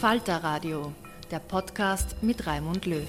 [0.00, 0.92] Falter Radio,
[1.30, 3.08] der Podcast mit Raimund Löw.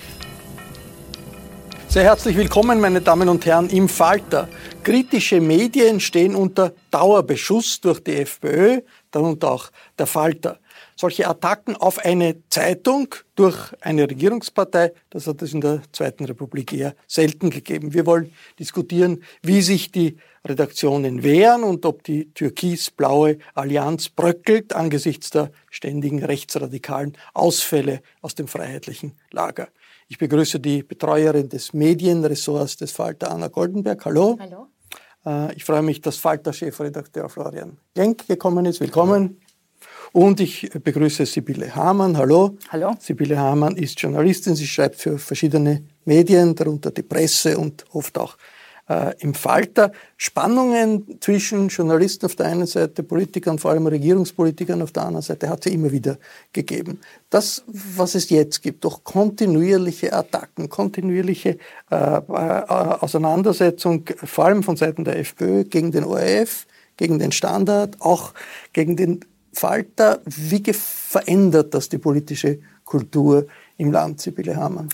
[1.90, 4.48] Sehr herzlich willkommen, meine Damen und Herren, im Falter.
[4.84, 10.60] Kritische Medien stehen unter Dauerbeschuss durch die FPÖ, darunter auch der Falter.
[10.96, 16.72] Solche Attacken auf eine Zeitung durch eine Regierungspartei, das hat es in der Zweiten Republik
[16.72, 17.94] eher selten gegeben.
[17.94, 20.18] Wir wollen diskutieren, wie sich die
[20.50, 28.48] Redaktionen wehren und ob die türkis-blaue Allianz bröckelt angesichts der ständigen rechtsradikalen Ausfälle aus dem
[28.48, 29.70] freiheitlichen Lager.
[30.08, 34.06] Ich begrüße die Betreuerin des Medienressorts des Falter, Anna Goldenberg.
[34.06, 34.38] Hallo.
[34.40, 34.68] Hallo.
[35.26, 38.80] Äh, ich freue mich, dass Falter-Chefredakteur Florian Genk gekommen ist.
[38.80, 39.42] Willkommen.
[40.14, 42.18] Und ich begrüße Sibylle Hamann.
[42.18, 42.58] Hallo.
[42.70, 42.96] Hallo.
[43.00, 44.56] Sibylle Hamann ist Journalistin.
[44.56, 48.38] Sie schreibt für verschiedene Medien, darunter die Presse und oft auch
[48.90, 49.92] äh, im Falter.
[50.18, 55.50] Spannungen zwischen Journalisten auf der einen Seite, Politikern, vor allem Regierungspolitikern auf der anderen Seite,
[55.50, 56.18] hat es immer wieder
[56.54, 57.00] gegeben.
[57.30, 61.58] Das, was es jetzt gibt, doch kontinuierliche Attacken, kontinuierliche
[61.92, 66.66] äh, äh, Auseinandersetzung, vor allem von Seiten der FPÖ gegen den ORF,
[66.96, 68.34] gegen den Standard, auch
[68.74, 69.20] gegen den
[69.54, 70.22] Falter.
[70.26, 74.90] Wie verändert das die politische Kultur im Land, Sibylle Hamann?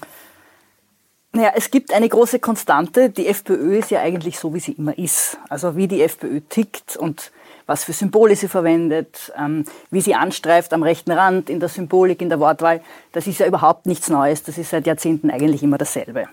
[1.36, 3.10] Naja, es gibt eine große Konstante.
[3.10, 5.40] Die FPÖ ist ja eigentlich so, wie sie immer ist.
[5.50, 7.32] Also wie die FPÖ tickt und
[7.66, 12.22] was für Symbole sie verwendet, ähm, wie sie anstreift am rechten Rand, in der Symbolik,
[12.22, 12.82] in der Wortwahl.
[13.14, 14.44] Das ist ja überhaupt nichts Neues.
[14.44, 16.28] Das ist seit Jahrzehnten eigentlich immer dasselbe.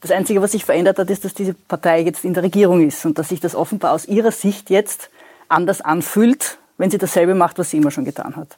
[0.00, 3.04] Das Einzige, was sich verändert hat, ist, dass diese Partei jetzt in der Regierung ist
[3.04, 5.10] und dass sich das offenbar aus ihrer Sicht jetzt
[5.48, 8.56] anders anfühlt, wenn sie dasselbe macht, was sie immer schon getan hat.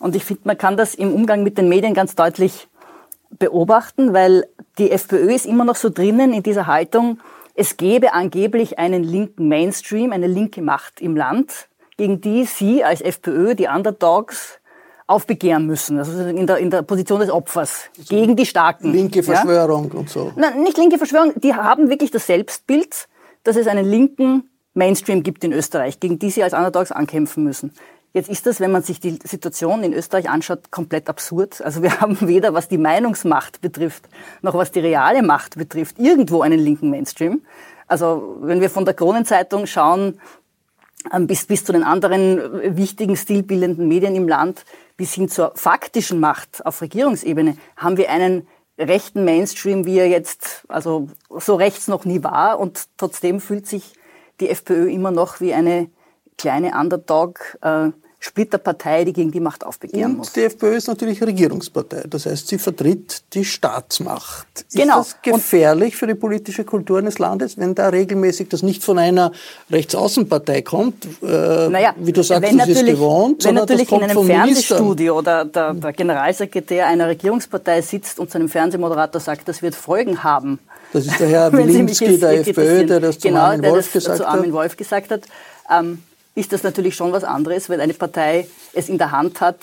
[0.00, 2.66] Und ich finde, man kann das im Umgang mit den Medien ganz deutlich
[3.38, 4.46] beobachten, weil
[4.78, 7.18] die FPÖ ist immer noch so drinnen in dieser Haltung,
[7.54, 13.00] es gäbe angeblich einen linken Mainstream, eine linke Macht im Land, gegen die sie als
[13.00, 14.58] FPÖ, die Underdogs,
[15.06, 18.92] aufbegehren müssen, also in der, in der Position des Opfers, also gegen die Starken.
[18.92, 19.98] Linke Verschwörung ja?
[19.98, 20.32] und so.
[20.36, 23.08] Nein, nicht linke Verschwörung, die haben wirklich das Selbstbild,
[23.44, 27.74] dass es einen linken Mainstream gibt in Österreich, gegen die sie als Underdogs ankämpfen müssen.
[28.14, 31.62] Jetzt ist das, wenn man sich die Situation in Österreich anschaut, komplett absurd.
[31.62, 34.08] Also wir haben weder, was die Meinungsmacht betrifft,
[34.42, 37.42] noch was die reale Macht betrifft, irgendwo einen linken Mainstream.
[37.86, 40.20] Also wenn wir von der Kronenzeitung schauen,
[41.12, 44.64] ähm, bis, bis zu den anderen wichtigen stilbildenden Medien im Land,
[44.96, 48.46] bis hin zur faktischen Macht auf Regierungsebene, haben wir einen
[48.78, 52.60] rechten Mainstream, wie er jetzt also so rechts noch nie war.
[52.60, 53.94] Und trotzdem fühlt sich
[54.40, 55.88] die FPÖ immer noch wie eine
[56.42, 60.32] kleine Underdog, äh, Splitterpartei, die gegen die Macht aufbegehren und muss.
[60.32, 62.04] Die FPÖ ist natürlich Regierungspartei.
[62.08, 64.46] Das heißt, sie vertritt die Staatsmacht.
[64.72, 65.00] Genau.
[65.00, 68.84] Ist das gefährlich und für die politische Kultur eines Landes, wenn da regelmäßig das nicht
[68.84, 69.32] von einer
[69.72, 75.18] Rechtsaußenpartei kommt, äh, naja, wie du sagst, das ist gewohnt, Wenn natürlich in einem Fernsehstudio
[75.18, 80.22] oder der, der Generalsekretär einer Regierungspartei sitzt und zu einem Fernsehmoderator sagt, das wird Folgen
[80.22, 80.60] haben.
[80.92, 84.18] Das ist der Herr Wilimski der FPÖ, der das zu genau, Armin Wolf das gesagt
[84.18, 85.22] zu Armin Wolf gesagt hat.
[85.68, 85.98] Ähm,
[86.34, 89.58] ist das natürlich schon was anderes, weil eine Partei es in der Hand hat,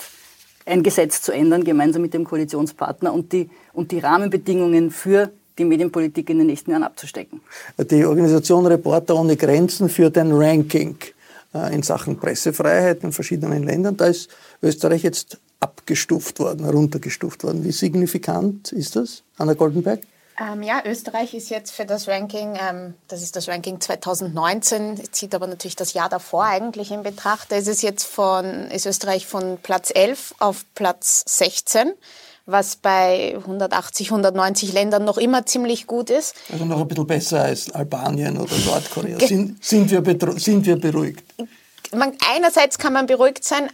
[0.66, 5.64] ein Gesetz zu ändern, gemeinsam mit dem Koalitionspartner und die, und die Rahmenbedingungen für die
[5.64, 7.40] Medienpolitik in den nächsten Jahren abzustecken.
[7.78, 10.96] Die Organisation Reporter ohne Grenzen führt ein Ranking
[11.54, 13.96] äh, in Sachen Pressefreiheit in verschiedenen Ländern.
[13.96, 14.30] Da ist
[14.62, 17.64] Österreich jetzt abgestuft worden, heruntergestuft worden.
[17.64, 20.00] Wie signifikant ist das, Anna Goldenberg?
[20.40, 25.34] Ähm, ja, Österreich ist jetzt für das Ranking, ähm, das ist das Ranking 2019, zieht
[25.34, 27.52] aber natürlich das Jahr davor eigentlich in Betracht.
[27.52, 31.92] Da ist es jetzt von, ist Österreich von Platz 11 auf Platz 16
[32.46, 36.34] was bei 180, 190 Ländern noch immer ziemlich gut ist.
[36.50, 39.20] Also noch ein bisschen besser als Albanien oder Nordkorea.
[39.20, 40.02] Sind, sind, wir,
[40.38, 41.22] sind wir beruhigt?
[41.92, 43.68] Man, einerseits kann man beruhigt sein,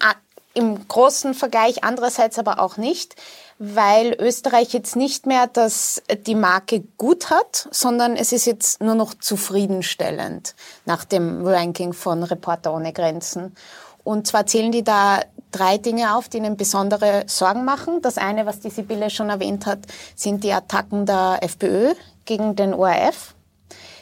[0.57, 3.15] im großen Vergleich, andererseits aber auch nicht
[3.59, 8.95] weil Österreich jetzt nicht mehr das, die Marke gut hat, sondern es ist jetzt nur
[8.95, 10.55] noch zufriedenstellend
[10.85, 13.57] nach dem Ranking von Reporter ohne Grenzen.
[14.05, 15.21] Und zwar zählen die da
[15.53, 18.03] drei Dinge auf, die ihnen besondere Sorgen machen.
[18.03, 19.81] Das eine, was die Sibylle schon erwähnt hat,
[20.15, 21.95] sind die Attacken der FPÖ
[22.25, 23.35] gegen den ORF.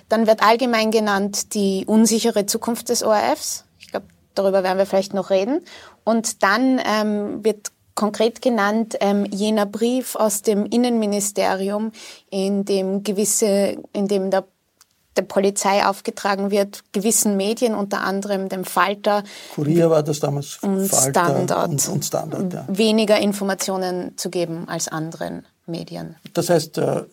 [0.08, 3.64] Dann wird allgemein genannt die unsichere Zukunft des ORFs.
[3.78, 5.64] Ich glaube, darüber werden wir vielleicht noch reden.
[6.04, 11.92] Und dann ähm, wird konkret genannt ähm, jener Brief aus dem Innenministerium,
[12.30, 14.44] in dem gewisse, in dem der
[15.16, 19.22] der Polizei aufgetragen wird, gewissen Medien, unter anderem dem Falter.
[19.54, 22.64] Kurier war das damals und Falter Standard, und, und Standard ja.
[22.68, 26.16] weniger Informationen zu geben als anderen Medien.
[26.32, 27.04] Das heißt, äh,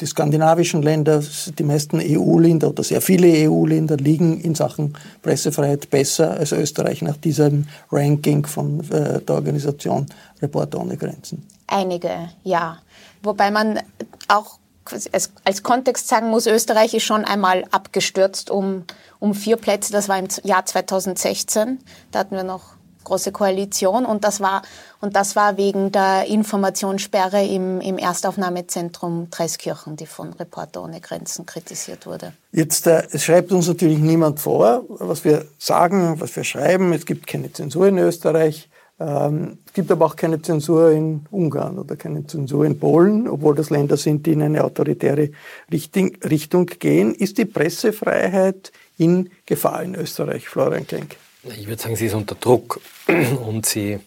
[0.00, 1.22] die skandinavischen Länder,
[1.58, 7.16] die meisten EU-Länder oder sehr viele EU-Länder liegen in Sachen Pressefreiheit besser als Österreich nach
[7.16, 10.06] diesem Ranking von äh, der Organisation
[10.40, 11.46] Reporter ohne Grenzen.
[11.66, 12.78] Einige, ja.
[13.22, 13.80] Wobei man
[14.28, 14.58] auch
[14.92, 18.84] als, als Kontext sagen muss, Österreich ist schon einmal abgestürzt um,
[19.18, 19.92] um vier Plätze.
[19.92, 21.80] Das war im Jahr 2016.
[22.12, 22.75] Da hatten wir noch
[23.06, 24.62] große Koalition und das war
[25.00, 31.46] und das war wegen der Informationssperre im, im Erstaufnahmezentrum Dreiskirchen, die von Reporter ohne Grenzen
[31.46, 32.32] kritisiert wurde.
[32.52, 36.92] Jetzt äh, es schreibt uns natürlich niemand vor, was wir sagen, was wir schreiben.
[36.92, 38.68] Es gibt keine Zensur in Österreich.
[38.98, 43.54] Ähm, es gibt aber auch keine Zensur in Ungarn oder keine Zensur in Polen, obwohl
[43.54, 45.30] das Länder sind, die in eine autoritäre
[45.70, 47.14] Richtung gehen.
[47.14, 51.16] Ist die Pressefreiheit in Gefahr in Österreich, Florian Klenk?
[51.48, 52.80] Ich würde sagen, sie ist unter Druck.
[53.06, 54.00] Und sie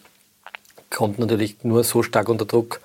[0.90, 2.80] kommt natürlich nur so stark unter Druck,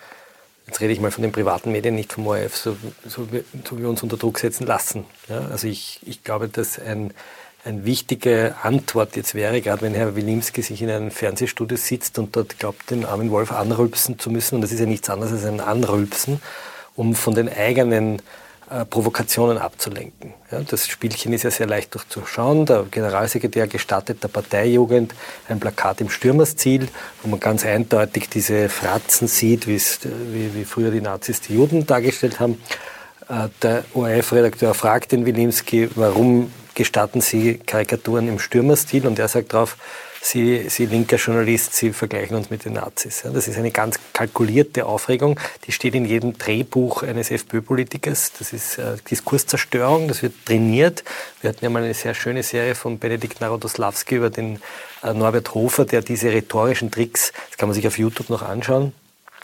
[0.68, 3.82] jetzt rede ich mal von den privaten Medien, nicht vom ORF, so, so, so wie
[3.82, 5.06] wir uns unter Druck setzen lassen.
[5.28, 7.14] Ja, also ich, ich glaube, dass ein
[7.66, 12.36] eine wichtige Antwort jetzt wäre, gerade wenn Herr Wilimski sich in einem Fernsehstudio sitzt und
[12.36, 15.46] dort glaubt, den armen Wolf anrülpsen zu müssen, und das ist ja nichts anderes als
[15.46, 16.42] ein Anrülpsen,
[16.96, 18.22] um von den eigenen
[18.90, 20.34] Provokationen abzulenken.
[20.52, 22.66] Ja, das Spielchen ist ja sehr leicht durchzuschauen.
[22.66, 25.14] Der Generalsekretär gestattet der Parteijugend
[25.48, 26.88] ein Plakat im Stürmersziel,
[27.22, 29.80] wo man ganz eindeutig diese Fratzen sieht, wie,
[30.56, 32.60] wie früher die Nazis die Juden dargestellt haben.
[33.30, 39.54] Äh, der ORF-Redakteur fragt den Wilimski, warum gestatten Sie Karikaturen im Stürmerstil und er sagt
[39.54, 39.78] drauf,
[40.26, 43.22] Sie, Sie linker Journalist, Sie vergleichen uns mit den Nazis.
[43.24, 48.32] Ja, das ist eine ganz kalkulierte Aufregung, die steht in jedem Drehbuch eines FPÖ-Politikers.
[48.40, 51.04] Das ist äh, Diskurszerstörung, das wird trainiert.
[51.42, 54.60] Wir hatten ja mal eine sehr schöne Serie von Benedikt Narodoslawski über den
[55.04, 58.94] äh, Norbert Hofer, der diese rhetorischen Tricks, das kann man sich auf YouTube noch anschauen,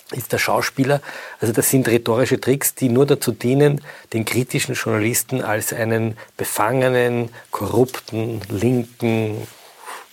[0.09, 0.99] ist der Schauspieler.
[1.39, 3.81] Also das sind rhetorische Tricks, die nur dazu dienen,
[4.13, 9.47] den kritischen Journalisten als einen befangenen, korrupten, linken,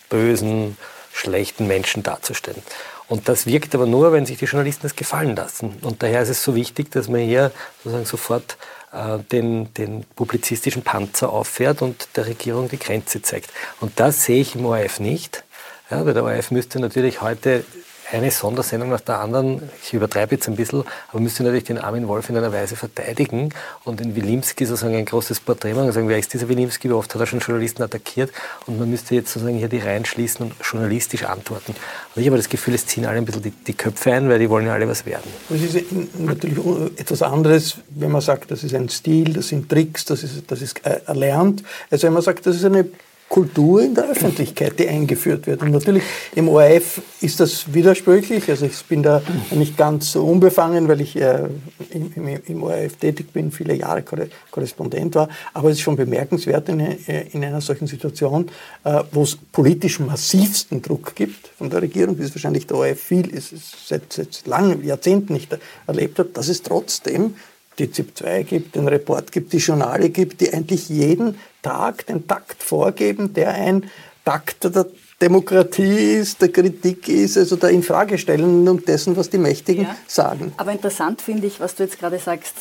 [0.09, 0.77] bösen,
[1.12, 2.62] schlechten Menschen darzustellen.
[3.09, 5.79] Und das wirkt aber nur, wenn sich die Journalisten das gefallen lassen.
[5.81, 8.59] Und daher ist es so wichtig, dass man hier sozusagen sofort
[8.93, 13.50] äh, den, den publizistischen Panzer auffährt und der Regierung die Grenze zeigt.
[13.81, 15.45] Und das sehe ich im ORF nicht.
[15.91, 17.65] Ja, weil der ORF müsste natürlich heute
[18.12, 22.09] eine Sondersendung nach der anderen, ich übertreibe jetzt ein bisschen, aber müsste natürlich den Armin
[22.09, 23.50] Wolf in einer Weise verteidigen
[23.85, 26.95] und den Wilimski sozusagen ein großes Porträt machen und sagen, wer ist dieser Wilimski, wie
[26.95, 28.33] oft hat er schon Journalisten attackiert
[28.67, 31.75] und man müsste jetzt sozusagen hier die Reihen schließen und journalistisch antworten.
[32.15, 34.38] Und ich habe das Gefühl, es ziehen alle ein bisschen die, die Köpfe ein, weil
[34.38, 35.31] die wollen ja alle was werden.
[35.50, 36.59] Es ist natürlich
[36.97, 40.62] etwas anderes, wenn man sagt, das ist ein Stil, das sind Tricks, das ist, das
[40.62, 41.62] ist äh, erlernt.
[41.91, 42.87] Also wenn man sagt, das ist eine
[43.28, 45.62] Kultur in der Öffentlichkeit, die eingeführt wird.
[45.62, 46.02] Und natürlich
[46.35, 48.49] im ORF ist das widersprüchlich.
[48.49, 51.47] Also ich bin da nicht ganz so unbefangen, weil ich äh,
[51.90, 54.02] im, im, im, ORF tätig bin, viele Jahre
[54.50, 55.28] Korrespondent war.
[55.52, 58.49] Aber es ist schon bemerkenswert in, äh, in einer solchen Situation,
[58.85, 63.00] äh, wo es politisch massivsten Druck gibt von der Regierung, wie es wahrscheinlich der ORF
[63.00, 63.52] viel ist,
[63.87, 65.56] seit, seit langen Jahrzehnten nicht
[65.87, 67.35] erlebt hat, dass es trotzdem
[67.78, 72.26] die ZIP 2 gibt, den Report gibt, die Journale gibt, die eigentlich jeden Tag den
[72.26, 73.90] Takt vorgeben, der ein
[74.25, 74.87] Takt der
[75.20, 79.97] Demokratie ist, der Kritik ist, also der Infragestellen und dessen, was die Mächtigen ja.
[80.06, 80.52] sagen.
[80.58, 82.54] Aber interessant finde ich, was du jetzt gerade sagst,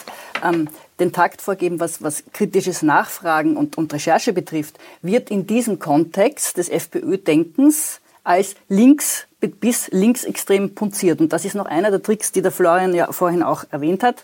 [0.44, 0.68] ähm,
[1.00, 6.58] den Takt vorgeben, was, was kritisches Nachfragen und, und Recherche betrifft, wird in diesem Kontext
[6.58, 11.22] des FPÖ-Denkens als links bis linksextrem punziert.
[11.22, 14.24] Und das ist noch einer der Tricks, die der Florian ja vorhin auch erwähnt hat.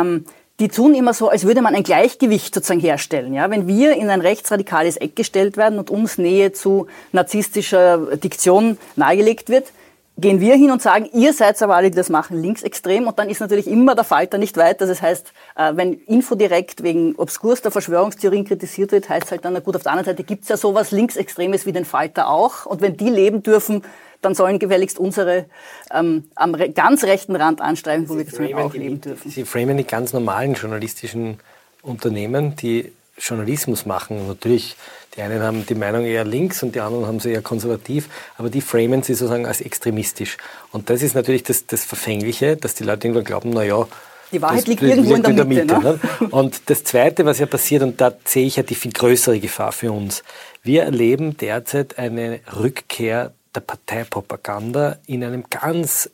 [0.00, 0.24] Ähm,
[0.60, 3.32] die tun immer so, als würde man ein Gleichgewicht sozusagen herstellen.
[3.32, 3.48] Ja?
[3.48, 9.50] Wenn wir in ein rechtsradikales Eck gestellt werden und uns Nähe zu narzisstischer Diktion nahegelegt
[9.50, 9.66] wird,
[10.18, 13.06] gehen wir hin und sagen, ihr seid aber alle, die das machen, linksextrem.
[13.06, 14.80] Und dann ist natürlich immer der Falter nicht weit.
[14.80, 19.60] Das heißt, äh, wenn Infodirekt wegen obskurster Verschwörungstheorien kritisiert wird, heißt es halt dann, na
[19.60, 22.66] gut, auf der anderen Seite gibt es ja sowas Linksextremes wie den Falter auch.
[22.66, 23.84] Und wenn die leben dürfen,
[24.20, 25.46] dann sollen gefälligst unsere
[25.92, 29.30] ähm, am ganz rechten Rand anstreifen, wo Sie wir auch leben dürfen.
[29.30, 31.38] Sie framen die ganz normalen journalistischen
[31.82, 34.26] Unternehmen, die Journalismus machen.
[34.26, 34.76] Natürlich,
[35.16, 38.50] die einen haben die Meinung eher links und die anderen haben sie eher konservativ, aber
[38.50, 40.36] die framen sie sozusagen als extremistisch.
[40.72, 43.86] Und das ist natürlich das, das Verfängliche, dass die Leute irgendwann glauben, na ja,
[44.30, 45.64] die Wahrheit das liegt irgendwo in der, in der Mitte.
[45.64, 46.00] Mitte ne?
[46.20, 46.28] Ne?
[46.28, 49.72] Und das Zweite, was ja passiert, und da sehe ich ja die viel größere Gefahr
[49.72, 50.22] für uns.
[50.62, 56.10] Wir erleben derzeit eine Rückkehr der Parteipropaganda in einem ganz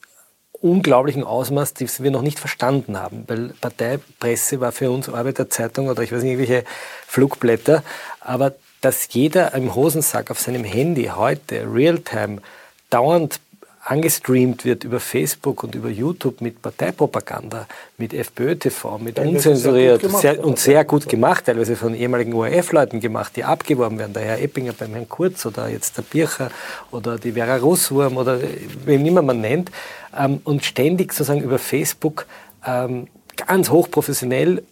[0.53, 3.25] unglaublichen Ausmaß, das wir noch nicht verstanden haben.
[3.27, 6.65] Weil Parteipresse war für uns Arbeiterzeitung oder ich weiß nicht, irgendwelche
[7.07, 7.85] Flugblätter.
[8.21, 12.41] Aber dass jeder im Hosensack auf seinem Handy heute Realtime
[12.89, 13.41] dauernd
[13.85, 17.67] angestreamt wird über Facebook und über YouTube mit Parteipropaganda,
[17.99, 23.01] mit FPÖ-TV, mit ja, unzensuriert sehr sehr, und sehr gut gemacht, teilweise von ehemaligen ORF-Leuten
[23.01, 26.51] gemacht, die abgeworben werden, der Herr Eppinger beim Herrn Kurz oder jetzt der Bircher
[26.91, 28.41] oder die Vera Russwurm oder
[28.87, 29.71] wem immer man nennt,
[30.19, 32.27] ähm, und ständig sozusagen über Facebook
[32.67, 33.09] ähm,
[33.47, 34.63] ganz hochprofessionell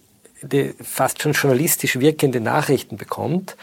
[0.43, 3.57] die fast schon journalistisch wirkende Nachrichten bekommt,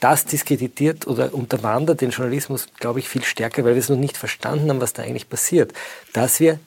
[0.00, 4.16] das diskreditiert oder unterwandert den Journalismus, glaube ich, viel stärker, weil wir es noch nicht
[4.16, 5.72] verstanden haben, was da eigentlich passiert.
[6.12, 6.60] Dass wir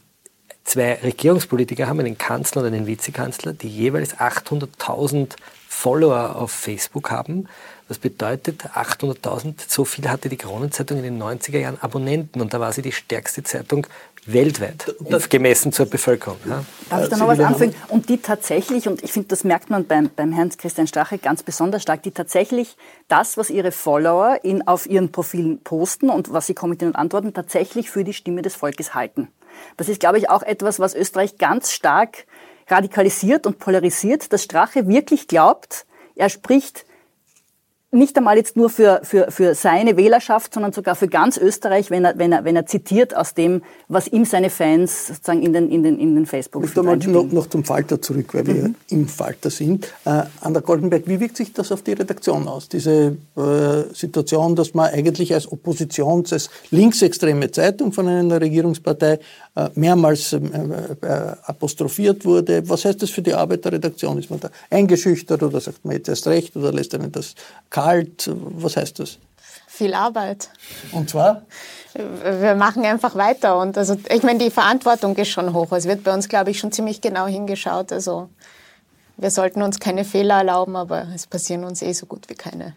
[0.64, 5.36] zwei Regierungspolitiker haben, einen Kanzler und einen Vizekanzler, die jeweils 800.000
[5.68, 7.48] Follower auf Facebook haben.
[7.88, 12.60] Das bedeutet 800.000, so viel hatte die Kronenzeitung in den 90er Jahren Abonnenten und da
[12.60, 13.88] war sie die stärkste Zeitung
[14.26, 16.38] weltweit, das, gemessen zur Bevölkerung.
[16.46, 16.64] Ja.
[16.90, 17.76] Darf ich da noch was anfügen?
[17.88, 21.42] Und die tatsächlich, und ich finde, das merkt man beim, beim Herrn Christian Strache ganz
[21.44, 26.48] besonders stark, die tatsächlich das, was ihre Follower in, auf ihren Profilen posten und was
[26.48, 29.30] sie kommentieren und antworten, tatsächlich für die Stimme des Volkes halten.
[29.78, 32.26] Das ist, glaube ich, auch etwas, was Österreich ganz stark
[32.68, 35.86] radikalisiert und polarisiert, dass Strache wirklich glaubt,
[36.16, 36.86] er spricht
[37.92, 42.06] nicht einmal jetzt nur für, für, für seine Wählerschaft, sondern sogar für ganz Österreich, wenn
[42.06, 45.70] er, wenn er, wenn er zitiert aus dem, was ihm seine Fans sozusagen in den,
[45.70, 48.48] in den, in den facebook Ich möchte noch, noch zum Falter zurück, weil mhm.
[48.48, 49.88] wir im Falter sind.
[50.06, 52.70] Äh, Anna Goldenberg, wie wirkt sich das auf die Redaktion aus?
[52.70, 59.20] Diese äh, Situation, dass man eigentlich als Oppositions-, als linksextreme Zeitung von einer Regierungspartei
[59.56, 62.70] äh, mehrmals ähm, äh, äh, apostrophiert wurde.
[62.70, 64.18] Was heißt das für die Arbeit der Redaktion?
[64.18, 67.36] Ist man da eingeschüchtert oder sagt man jetzt erst recht oder lässt einen das
[67.84, 68.30] kalt?
[68.34, 69.18] Was heißt das?
[69.68, 70.50] Viel Arbeit.
[70.92, 71.44] Und zwar?
[71.94, 73.58] Wir machen einfach weiter.
[73.58, 75.72] Und also, ich meine, die Verantwortung ist schon hoch.
[75.72, 77.92] Es wird bei uns, glaube ich, schon ziemlich genau hingeschaut.
[77.92, 78.30] Also,
[79.18, 82.74] wir sollten uns keine Fehler erlauben, aber es passieren uns eh so gut wie keine.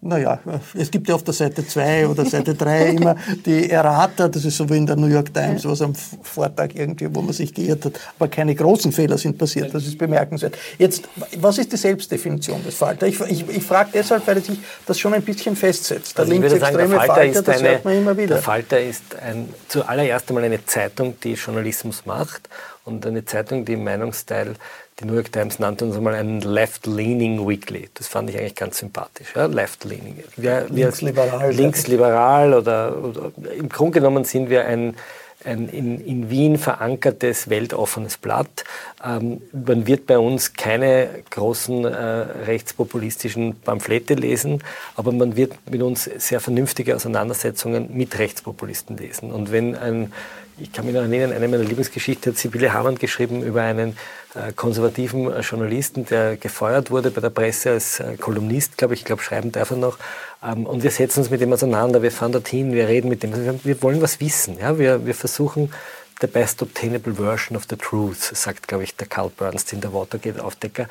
[0.00, 0.38] Naja,
[0.74, 4.56] es gibt ja auf der Seite 2 oder Seite 3 immer die Errata, das ist
[4.56, 7.84] so wie in der New York Times, was am Vortag irgendwie, wo man sich geirrt
[7.84, 7.98] hat.
[8.16, 10.56] Aber keine großen Fehler sind passiert, das ist bemerkenswert.
[10.78, 13.08] Jetzt, was ist die Selbstdefinition des Falter?
[13.08, 16.16] Ich, ich, ich frage deshalb, weil sich das schon ein bisschen festsetzt.
[16.16, 18.34] Der also linksextreme Falter, Falter das eine, hört man immer wieder.
[18.36, 22.48] Der Falter ist ein, zuallererst einmal eine Zeitung, die Journalismus macht
[22.84, 24.54] und eine Zeitung, die im Meinungsteil
[25.00, 27.88] die New York Times nannte uns einmal einen Left-Leaning Weekly.
[27.94, 29.28] Das fand ich eigentlich ganz sympathisch.
[29.34, 29.46] Ja?
[29.46, 30.24] Left-Leaning.
[30.36, 31.52] Linksliberal.
[31.52, 34.96] Linksliberal oder, oder, im Grunde genommen sind wir ein,
[35.44, 38.64] ein in, in, Wien verankertes, weltoffenes Blatt.
[39.04, 44.64] Ähm, man wird bei uns keine großen äh, rechtspopulistischen Pamphlete lesen,
[44.96, 49.30] aber man wird mit uns sehr vernünftige Auseinandersetzungen mit Rechtspopulisten lesen.
[49.30, 50.12] Und wenn ein
[50.60, 53.96] ich kann mich noch erinnern, eine meiner Lieblingsgeschichten hat Sibylle Hamann geschrieben über einen
[54.34, 59.00] äh, konservativen äh, Journalisten, der gefeuert wurde bei der Presse als äh, Kolumnist, glaube ich,
[59.00, 59.98] ich glaube, schreiben darf er noch.
[60.42, 63.24] Ähm, und wir setzen uns mit ihm auseinander, wir fahren dorthin, wir reden mit.
[63.24, 64.58] Also wir, wollen was wissen.
[64.58, 64.78] Ja?
[64.78, 65.72] Wir, wir versuchen,
[66.20, 70.88] the best obtainable version of the truth, sagt, glaube ich, der Carl Bernstein, der Watergate-Aufdecker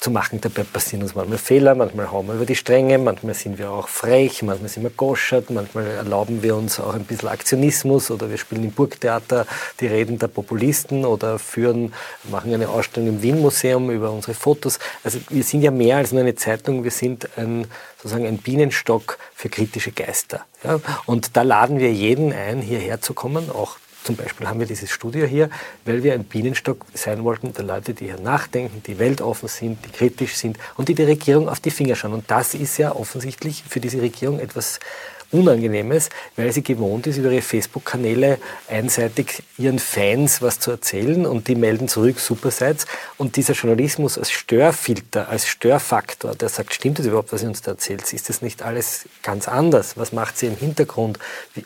[0.00, 0.40] zu machen.
[0.40, 3.88] Dabei passieren uns manchmal Fehler, manchmal hauen wir über die Stränge, manchmal sind wir auch
[3.88, 8.38] frech, manchmal sind wir goschert, manchmal erlauben wir uns auch ein bisschen Aktionismus oder wir
[8.38, 9.46] spielen im Burgtheater
[9.80, 11.94] die Reden der Populisten oder führen,
[12.30, 14.78] machen eine Ausstellung im Wien-Museum über unsere Fotos.
[15.04, 17.66] Also wir sind ja mehr als nur eine Zeitung, wir sind ein,
[17.96, 20.44] sozusagen ein Bienenstock für kritische Geister.
[20.64, 20.80] Ja?
[21.06, 23.76] Und da laden wir jeden ein, hierher zu kommen, auch
[24.08, 25.50] zum Beispiel haben wir dieses Studio hier,
[25.84, 29.90] weil wir ein Bienenstock sein wollten der Leute, die hier nachdenken, die weltoffen sind, die
[29.90, 32.14] kritisch sind und die die Regierung auf die Finger schauen.
[32.14, 34.80] Und das ist ja offensichtlich für diese Regierung etwas
[35.30, 41.48] Unangenehmes, weil sie gewohnt ist, über ihre Facebook-Kanäle einseitig ihren Fans was zu erzählen und
[41.48, 42.86] die melden zurück, super seid's.
[43.18, 47.60] Und dieser Journalismus als Störfilter, als Störfaktor, der sagt, stimmt das überhaupt, was ihr uns
[47.60, 48.10] da erzählt?
[48.12, 49.96] Ist das nicht alles ganz anders?
[49.98, 51.18] Was macht sie im Hintergrund?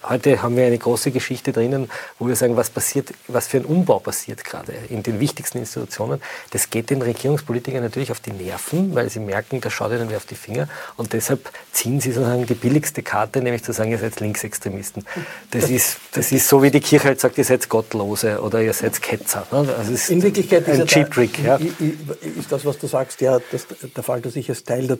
[0.03, 1.89] Heute haben wir eine große Geschichte drinnen,
[2.19, 6.21] wo wir sagen, was passiert, was für ein Umbau passiert gerade in den wichtigsten Institutionen.
[6.51, 10.17] Das geht den Regierungspolitikern natürlich auf die Nerven, weil sie merken, da schaut ihnen wer
[10.17, 13.99] auf die Finger und deshalb ziehen sie sozusagen die billigste Karte, nämlich zu sagen, ihr
[13.99, 15.05] seid Linksextremisten.
[15.51, 18.73] Das ist, das ist so, wie die Kirche halt sagt, ihr seid Gottlose oder ihr
[18.73, 19.47] seid Ketzer.
[19.51, 19.75] Ne?
[19.77, 21.43] Also In Wirklichkeit ein Cheap Trick.
[21.43, 21.57] Ja.
[21.57, 24.99] Ist das, was du sagst, ja, dass der Fall, dass sich als Teil der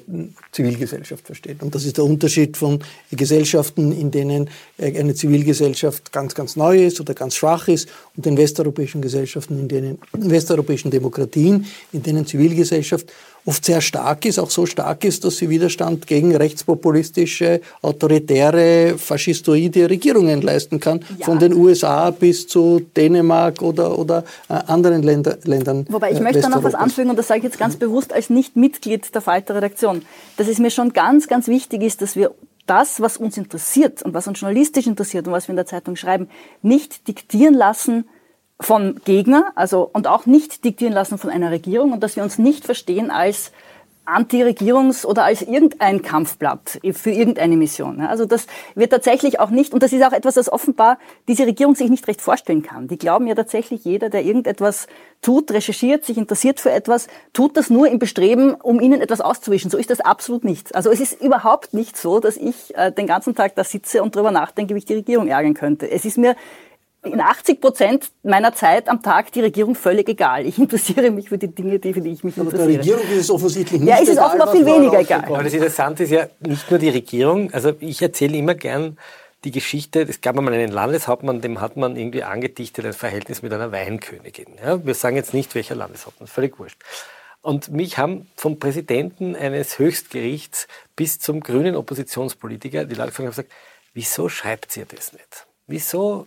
[0.51, 1.63] Zivilgesellschaft versteht.
[1.63, 2.81] Und das ist der Unterschied von
[3.11, 8.37] Gesellschaften, in denen eine Zivilgesellschaft ganz, ganz neu ist oder ganz schwach ist und den
[8.37, 13.13] westeuropäischen Gesellschaften, in denen, westeuropäischen Demokratien, in denen Zivilgesellschaft
[13.45, 19.91] oft sehr stark ist, auch so stark ist, dass sie Widerstand gegen rechtspopulistische, autoritäre, faschistoide
[19.91, 21.27] Regierungen leisten kann, ja.
[21.27, 25.87] von den USA bis zu Dänemark oder, oder äh, anderen Länder, Ländern.
[25.89, 28.13] Wobei ich äh, möchte da noch was anfügen und das sage ich jetzt ganz bewusst
[28.13, 30.03] als Nicht-Mitglied der Falter-Redaktion,
[30.37, 32.35] dass es mir schon ganz, ganz wichtig ist, dass wir
[32.67, 35.97] das, was uns interessiert und was uns journalistisch interessiert und was wir in der Zeitung
[35.97, 36.29] schreiben,
[36.63, 38.05] nicht diktieren lassen
[38.63, 42.39] von Gegner, also und auch nicht diktieren lassen von einer Regierung und dass wir uns
[42.39, 43.53] nicht verstehen als
[44.05, 48.01] Anti-Regierungs- oder als irgendein Kampfblatt für irgendeine Mission.
[48.01, 51.77] Also das wird tatsächlich auch nicht, und das ist auch etwas, das offenbar diese Regierung
[51.77, 52.89] sich nicht recht vorstellen kann.
[52.89, 54.89] Die glauben ja tatsächlich, jeder, der irgendetwas
[55.21, 59.71] tut, recherchiert, sich interessiert für etwas, tut das nur im Bestreben, um ihnen etwas auszuwischen.
[59.71, 60.75] So ist das absolut nicht.
[60.75, 64.17] Also es ist überhaupt nicht so, dass ich äh, den ganzen Tag da sitze und
[64.17, 65.89] darüber nachdenke, wie ich die Regierung ärgern könnte.
[65.89, 66.35] Es ist mir
[67.05, 70.47] in 80 Prozent meiner Zeit am Tag die Regierung völlig egal.
[70.47, 72.69] Ich interessiere mich für die Dinge, die, für die ich mich Aber interessiere.
[72.69, 75.25] Der Regierung ist es offensichtlich nicht Ja, es ist egal, offenbar viel weniger egal.
[75.25, 77.53] Aber das Interessante ist ja nicht nur die Regierung.
[77.53, 78.99] Also ich erzähle immer gern
[79.45, 83.53] die Geschichte, es gab einmal einen Landeshauptmann, dem hat man irgendwie angedichtet ein Verhältnis mit
[83.53, 84.47] einer Weinkönigin.
[84.65, 86.81] Ja, wir sagen jetzt nicht, welcher Landeshauptmann, völlig wurscht.
[87.41, 93.53] Und mich haben vom Präsidenten eines Höchstgerichts bis zum grünen Oppositionspolitiker die Leute gefragt, gesagt,
[93.95, 95.49] wieso schreibt ihr das nicht?
[95.67, 96.27] Wieso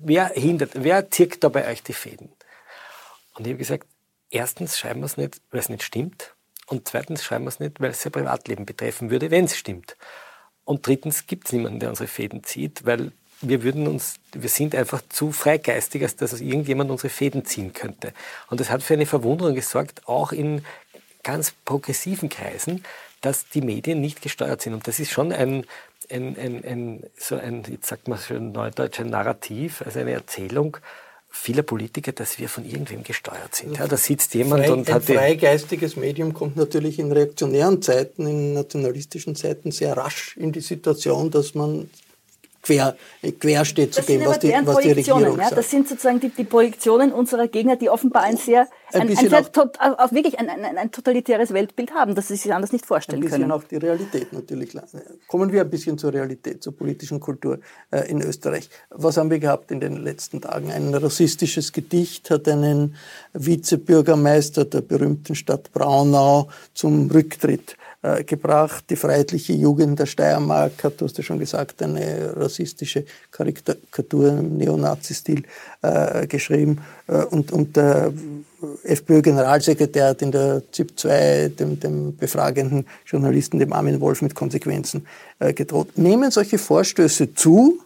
[0.00, 2.32] Wer hindert, wer zirkt da bei euch die Fäden?
[3.34, 3.86] Und ich habe gesagt,
[4.30, 6.34] erstens schreiben wir es nicht, weil es nicht stimmt.
[6.66, 9.96] Und zweitens schreiben wir es nicht, weil es ihr Privatleben betreffen würde, wenn es stimmt.
[10.64, 14.74] Und drittens gibt es niemanden, der unsere Fäden zieht, weil wir würden uns, wir sind
[14.74, 18.12] einfach zu freigeistig, als dass irgendjemand unsere Fäden ziehen könnte.
[18.48, 20.64] Und das hat für eine Verwunderung gesorgt, auch in
[21.22, 22.84] ganz progressiven Kreisen,
[23.20, 24.74] dass die Medien nicht gesteuert sind.
[24.74, 25.64] Und das ist schon ein,
[26.10, 30.78] ein, ein, ein so ein, jetzt sagt man schon neudeutsch, ein Narrativ, also eine Erzählung,
[31.30, 33.76] vieler Politiker, dass wir von irgendwem gesteuert sind.
[33.76, 38.26] Ja, da sitzt jemand Frei, und ein hat freigeistiges Medium kommt natürlich in reaktionären Zeiten,
[38.26, 41.90] in nationalistischen Zeiten sehr rasch in die Situation, dass man
[42.62, 42.96] quer,
[43.40, 45.44] quer steht zu dem, was die, was die Regierung ja?
[45.44, 45.58] sagt.
[45.58, 49.28] Das sind sozusagen die, die Projektionen unserer Gegner, die offenbar ein sehr, ein, ein, ein
[49.28, 53.22] sehr tot, auch wirklich ein, ein, totalitäres Weltbild haben, das sie sich anders nicht vorstellen
[53.22, 53.34] können.
[53.34, 54.76] Ein bisschen auf die Realität natürlich.
[55.26, 58.68] Kommen wir ein bisschen zur Realität, zur politischen Kultur äh, in Österreich.
[58.90, 60.70] Was haben wir gehabt in den letzten Tagen?
[60.70, 62.96] Ein rassistisches Gedicht hat einen
[63.32, 68.84] Vizebürgermeister der berühmten Stadt Braunau zum Rücktritt äh, gebracht.
[68.90, 74.56] Die freiheitliche Jugend der Steiermark hat, du hast ja schon gesagt, eine rassistische Karikatur im
[74.56, 75.42] Neonazi-Stil
[75.82, 76.80] äh, geschrieben.
[77.08, 78.12] Äh, und, und der
[78.84, 85.06] FPÖ-Generalsekretär hat in der ZIP 2 dem, dem befragenden Journalisten, dem Armin Wolf, mit Konsequenzen
[85.38, 85.96] äh, gedroht.
[85.96, 87.80] Nehmen solche Vorstöße zu?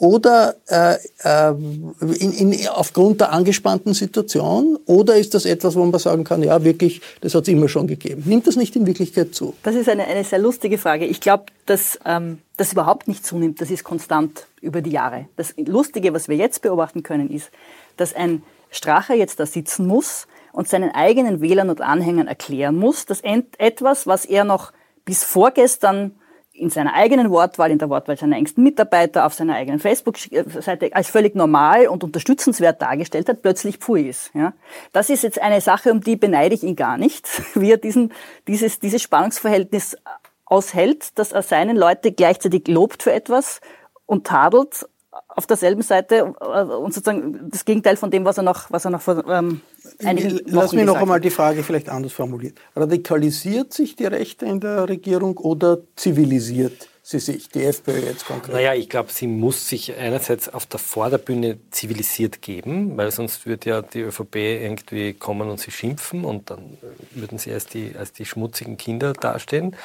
[0.00, 4.78] Oder äh, äh, in, in, aufgrund der angespannten Situation?
[4.86, 7.86] Oder ist das etwas, wo man sagen kann, ja, wirklich, das hat es immer schon
[7.86, 8.22] gegeben?
[8.24, 9.54] Nimmt das nicht in Wirklichkeit zu?
[9.62, 11.04] Das ist eine, eine sehr lustige Frage.
[11.04, 13.60] Ich glaube, dass ähm, das überhaupt nicht zunimmt.
[13.60, 15.26] Das ist konstant über die Jahre.
[15.36, 17.50] Das Lustige, was wir jetzt beobachten können, ist,
[17.98, 23.04] dass ein Strache jetzt da sitzen muss und seinen eigenen Wählern und Anhängern erklären muss,
[23.04, 24.72] dass etwas, was er noch
[25.04, 26.12] bis vorgestern
[26.60, 31.08] in seiner eigenen Wortwahl, in der Wortwahl seiner engsten Mitarbeiter, auf seiner eigenen Facebook-Seite als
[31.08, 34.30] völlig normal und unterstützenswert dargestellt hat, plötzlich pfui ist.
[34.34, 34.52] Ja?
[34.92, 38.12] Das ist jetzt eine Sache, um die beneide ich ihn gar nicht, wie er diesen,
[38.46, 39.96] dieses, dieses Spannungsverhältnis
[40.44, 43.60] aushält, dass er seinen Leute gleichzeitig lobt für etwas
[44.04, 44.86] und tadelt
[45.36, 48.90] auf derselben Seite äh, und sozusagen das Gegenteil von dem, was er noch, was er
[48.90, 49.60] noch vor ähm,
[50.04, 52.54] einigen Lass mich noch einmal die Frage vielleicht anders formulieren.
[52.76, 58.54] Radikalisiert sich die Rechte in der Regierung oder zivilisiert sie sich, die FPÖ jetzt konkret?
[58.54, 63.70] Naja, ich glaube, sie muss sich einerseits auf der Vorderbühne zivilisiert geben, weil sonst würde
[63.70, 66.78] ja die ÖVP irgendwie kommen und sie schimpfen und dann
[67.12, 69.76] würden sie als die, als die schmutzigen Kinder dastehen.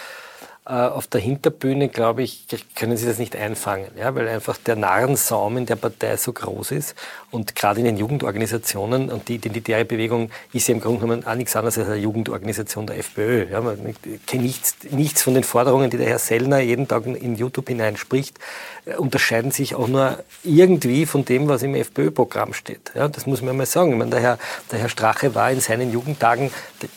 [0.67, 4.75] Äh, auf der Hinterbühne, glaube ich, können sie das nicht einfangen, ja, weil einfach der
[4.75, 6.95] Narrensaum in der Partei so groß ist
[7.29, 11.35] und gerade in den Jugendorganisationen und die identitäre Bewegung ist ja im Grunde genommen auch
[11.35, 13.45] nichts anderes als eine Jugendorganisation der FPÖ.
[13.51, 17.35] Ja, man kennt nichts, nichts von den Forderungen, die der Herr Sellner jeden Tag in
[17.35, 18.39] YouTube hineinspricht,
[18.85, 22.91] äh, unterscheiden sich auch nur irgendwie von dem, was im FPÖ-Programm steht.
[22.95, 23.91] Ja, das muss man mal sagen.
[23.91, 24.39] Ich meine, der, Herr,
[24.71, 26.49] der Herr Strache war in seinen Jugendtagen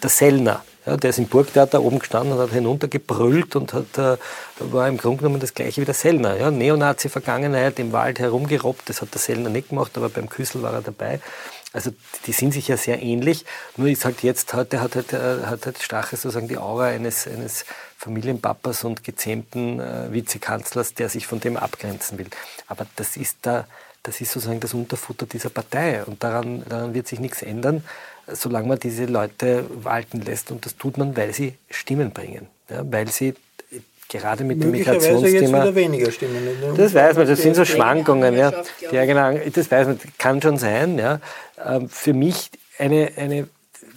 [0.02, 0.64] der Sellner.
[0.88, 4.16] Ja, der ist im Burgtheater oben gestanden und hat hinuntergebrüllt und hat, äh,
[4.59, 6.38] war im Grunde genommen das gleiche wie der Sellner.
[6.38, 10.72] Ja, Neonazi-Vergangenheit im Wald herumgerobbt, das hat der Sellner nicht gemacht, aber beim Küssel war
[10.72, 11.20] er dabei.
[11.74, 11.90] Also
[12.24, 13.44] die sind sich ja sehr ähnlich.
[13.77, 17.29] Nur ist halt jetzt heute hat halt, äh, hat halt Strache sozusagen die Aura eines,
[17.29, 17.66] eines
[17.98, 22.29] Familienpapas und gezähmten äh, Vizekanzlers, der sich von dem abgrenzen will.
[22.66, 23.66] Aber das ist da,
[24.05, 27.85] das ist sozusagen das Unterfutter dieser Partei und daran, daran wird sich nichts ändern
[28.33, 30.51] solange man diese Leute walten lässt.
[30.51, 32.47] Und das tut man, weil sie Stimmen bringen.
[32.71, 33.35] Ja, weil sie
[34.09, 35.64] gerade mit dem Migrationsthema.
[35.67, 36.37] Jetzt weniger Stimmen.
[36.77, 38.37] Das weiß man, das sind so Schwankungen.
[38.37, 38.53] Ja.
[38.91, 40.99] ja, genau, das weiß man, kann schon sein.
[40.99, 41.21] Ja.
[41.64, 43.49] Ähm, für mich eine, eine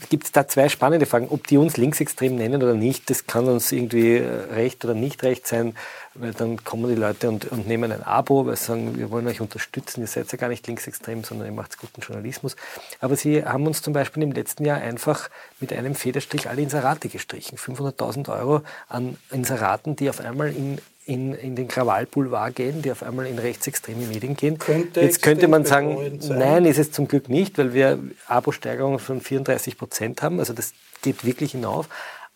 [0.09, 1.27] gibt es da zwei spannende Fragen.
[1.29, 5.23] Ob die uns linksextrem nennen oder nicht, das kann uns irgendwie äh, recht oder nicht
[5.23, 5.75] recht sein
[6.13, 9.27] weil dann kommen die Leute und, und nehmen ein Abo, weil sie sagen, wir wollen
[9.27, 12.55] euch unterstützen, ihr seid ja gar nicht linksextrem, sondern ihr macht guten Journalismus.
[12.99, 17.07] Aber sie haben uns zum Beispiel im letzten Jahr einfach mit einem Federstrich alle Inserate
[17.07, 17.57] gestrichen.
[17.57, 23.01] 500.000 Euro an Inseraten, die auf einmal in in, in den Krawallboulevard gehen, die auf
[23.01, 24.59] einmal in rechtsextreme Medien gehen.
[24.59, 29.19] Könnte Jetzt könnte man sagen, nein, ist es zum Glück nicht, weil wir Abo-Steigerungen von
[29.19, 30.39] 34 Prozent haben.
[30.39, 31.89] Also das geht wirklich hinauf.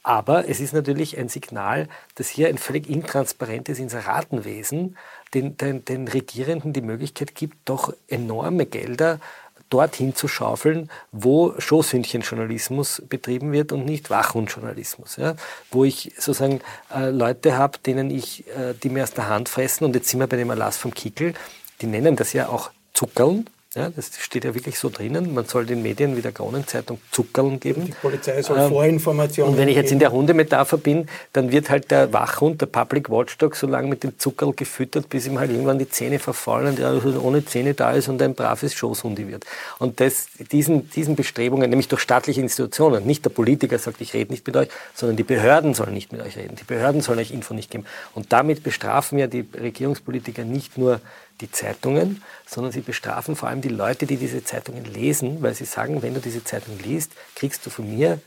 [0.06, 4.98] Aber es ist natürlich ein Signal, dass hier ein völlig intransparentes Inseratenwesen
[5.34, 9.20] den, den, den Regierenden die Möglichkeit gibt, doch enorme Gelder
[9.72, 15.16] dorthin zu schaufeln, wo Schoßhündchenjournalismus betrieben wird und nicht Wachhundjournalismus.
[15.16, 15.36] Ja?
[15.72, 16.62] Wo ich sozusagen
[16.94, 20.20] äh, Leute habe, denen ich, äh, die mir aus der Hand fressen, und jetzt sind
[20.20, 21.34] wir bei dem Erlass vom Kickel,
[21.82, 25.34] die nennen das ja auch Zuckerln, ja, das steht ja wirklich so drinnen.
[25.34, 27.86] Man soll den Medien wie der Kronenzeitung Zuckerln geben.
[27.86, 31.70] Die Polizei soll ähm, Vorinformationen Und wenn ich jetzt in der Hundemetapher bin, dann wird
[31.70, 35.52] halt der Wachhund, der Public Watchdog, so lange mit dem Zuckerl gefüttert, bis ihm halt
[35.52, 39.28] irgendwann die Zähne verfallen und er also ohne Zähne da ist und ein braves Schoßhundi
[39.28, 39.46] wird.
[39.78, 44.32] Und das, diesen, diesen Bestrebungen, nämlich durch staatliche Institutionen, nicht der Politiker sagt, ich rede
[44.32, 46.56] nicht mit euch, sondern die Behörden sollen nicht mit euch reden.
[46.56, 47.86] Die Behörden sollen euch Info nicht geben.
[48.14, 51.02] Und damit bestrafen ja die Regierungspolitiker nicht nur
[51.42, 55.66] die Zeitungen, sondern sie bestrafen vor allem die Leute, die diese Zeitungen lesen, weil sie
[55.66, 58.20] sagen, wenn du diese Zeitung liest, kriegst du von mir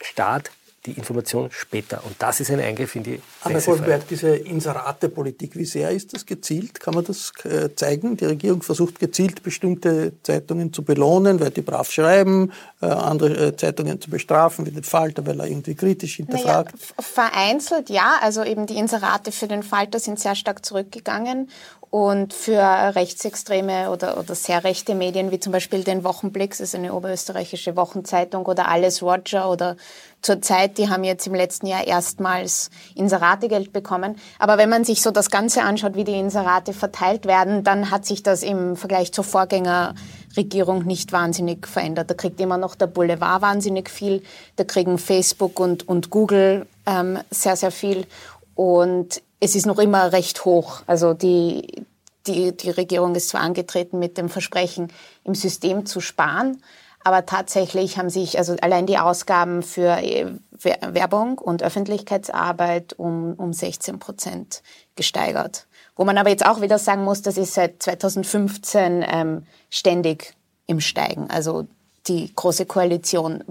[0.00, 0.50] Staat
[0.86, 2.02] die Information später.
[2.04, 6.26] Und das ist ein Eingriff in die Anna Goldberg, diese Inserate-Politik, wie sehr ist das
[6.26, 6.78] gezielt?
[6.78, 8.18] Kann man das äh, zeigen?
[8.18, 13.56] Die Regierung versucht gezielt bestimmte Zeitungen zu belohnen, weil die brav schreiben, äh, andere äh,
[13.56, 16.74] Zeitungen zu bestrafen, wie den Falter, weil er irgendwie kritisch hinterfragt.
[16.74, 21.48] Naja, vereinzelt ja, also eben die Inserate für den Falter sind sehr stark zurückgegangen
[21.94, 26.74] und für rechtsextreme oder, oder sehr rechte Medien, wie zum Beispiel den Wochenblick, das ist
[26.74, 29.76] eine oberösterreichische Wochenzeitung, oder Alles Roger oder
[30.20, 34.16] zur Zeit, die haben jetzt im letzten Jahr erstmals Inserategeld bekommen.
[34.40, 38.06] Aber wenn man sich so das Ganze anschaut, wie die Inserate verteilt werden, dann hat
[38.06, 42.10] sich das im Vergleich zur Vorgängerregierung nicht wahnsinnig verändert.
[42.10, 44.24] Da kriegt immer noch der Boulevard wahnsinnig viel,
[44.56, 48.06] da kriegen Facebook und, und Google ähm, sehr, sehr viel.
[48.54, 50.82] Und es ist noch immer recht hoch.
[50.86, 51.84] Also die,
[52.26, 54.92] die, die Regierung ist zwar angetreten mit dem Versprechen,
[55.24, 56.62] im System zu sparen,
[57.04, 60.26] aber tatsächlich haben sich also allein die Ausgaben für äh,
[60.62, 64.62] Werbung und Öffentlichkeitsarbeit um, um 16 Prozent
[64.96, 65.66] gesteigert.
[65.96, 70.34] Wo man aber jetzt auch wieder sagen muss, das ist seit 2015 ähm, ständig
[70.66, 71.28] im Steigen.
[71.28, 71.66] Also
[72.06, 73.44] die Große Koalition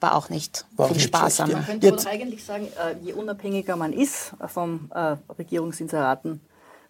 [0.00, 1.54] war auch nicht war viel nicht sparsamer.
[1.54, 2.06] Man könnte jetzt.
[2.06, 6.40] eigentlich sagen, äh, je unabhängiger man ist vom äh, Regierungsinseraten,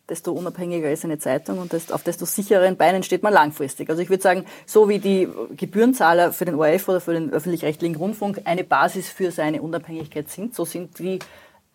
[0.09, 3.91] desto unabhängiger ist eine Zeitung und auf desto sicheren Beinen steht man langfristig.
[3.91, 7.97] Also ich würde sagen, so wie die Gebührenzahler für den ORF oder für den öffentlich-rechtlichen
[7.97, 11.19] Rundfunk eine Basis für seine Unabhängigkeit sind, so sind die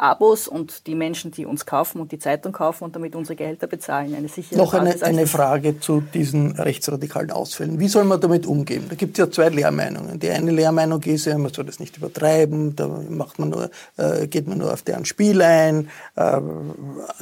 [0.01, 3.67] Abos und die Menschen, die uns kaufen und die Zeitung kaufen und damit unsere Gehälter
[3.67, 7.79] bezahlen, eine sichere Noch eine, eine Frage zu diesen rechtsradikalen Ausfällen.
[7.79, 8.85] Wie soll man damit umgehen?
[8.89, 10.19] Da gibt es ja zwei Lehrmeinungen.
[10.19, 14.25] Die eine Lehrmeinung ist ja, man soll das nicht übertreiben, da macht man nur, äh,
[14.25, 15.89] geht man nur auf deren Spiel ein.
[16.15, 16.41] Äh,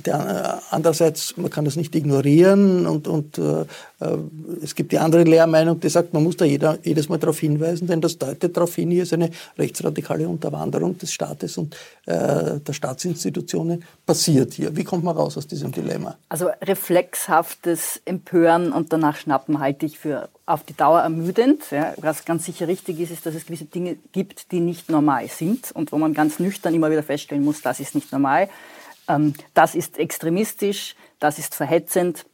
[0.05, 3.65] der, andererseits, man kann das nicht ignorieren und, und äh,
[3.99, 4.17] äh,
[4.63, 7.87] es gibt die andere Lehrmeinung, die sagt, man muss da jeder, jedes Mal darauf hinweisen,
[7.87, 12.73] denn das deutet darauf hin, hier ist eine rechtsradikale Unterwanderung des Staates und äh, der
[12.73, 14.75] Staatsinstitutionen passiert hier.
[14.75, 16.17] Wie kommt man raus aus diesem Dilemma?
[16.29, 21.63] Also reflexhaftes Empören und danach Schnappen halte ich für auf die Dauer ermüdend.
[21.71, 21.93] Ja.
[21.97, 25.71] Was ganz sicher richtig ist, ist, dass es gewisse Dinge gibt, die nicht normal sind
[25.71, 28.49] und wo man ganz nüchtern immer wieder feststellen muss, das ist nicht normal.
[29.07, 32.25] Ähm, das ist extremistisch, das ist verhetzend,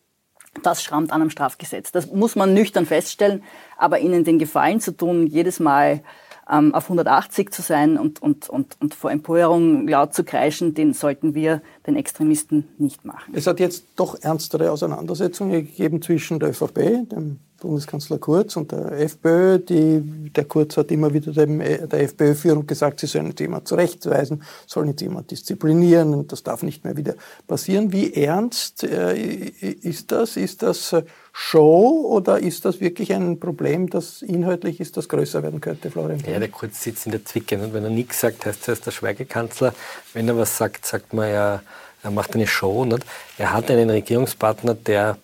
[0.64, 1.92] das schrammt an einem Strafgesetz.
[1.92, 3.44] Das muss man nüchtern feststellen,
[3.78, 6.02] aber ihnen den Gefallen zu tun, jedes Mal
[6.52, 10.94] ähm, auf 180 zu sein und, und, und, und vor Empörung laut zu kreischen, den
[10.94, 13.34] sollten wir den Extremisten nicht machen.
[13.36, 18.92] Es hat jetzt doch ernstere Auseinandersetzungen gegeben zwischen der ÖVP, dem Bundeskanzler Kurz und der
[18.94, 19.60] FPÖ.
[19.60, 24.44] Die, der Kurz hat immer wieder dem, der FPÖ-Führung gesagt, sie sollen nicht jemand zurechtweisen,
[24.68, 27.16] sollen nicht jemand disziplinieren und das darf nicht mehr wieder
[27.48, 27.92] passieren.
[27.92, 30.38] Wie ernst äh, ist das?
[30.38, 35.44] Ist das äh, Show oder ist das wirklich ein Problem, das inhaltlich ist, das größer
[35.44, 36.22] werden könnte, Florian?
[36.26, 38.80] Ja, der Kurz sitzt in der Zwicke und wenn er nichts sagt, heißt er, er
[38.80, 39.74] der Schweigekanzler.
[40.14, 41.62] Wenn er was sagt, sagt man ja,
[42.04, 42.86] er macht eine Show.
[42.86, 43.04] Nicht?
[43.38, 45.18] Er hat einen Regierungspartner, der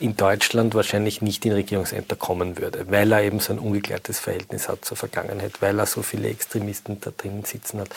[0.00, 4.68] in Deutschland wahrscheinlich nicht in Regierungsämter kommen würde, weil er eben so ein ungeklärtes Verhältnis
[4.68, 7.90] hat zur Vergangenheit, weil er so viele Extremisten da drinnen sitzen hat.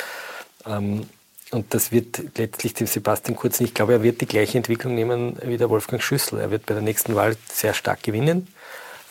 [0.66, 1.08] Ähm,
[1.52, 5.38] und das wird letztlich dem Sebastian Kurz, ich glaube, er wird die gleiche Entwicklung nehmen
[5.44, 6.40] wie der Wolfgang Schüssel.
[6.40, 8.48] Er wird bei der nächsten Wahl sehr stark gewinnen,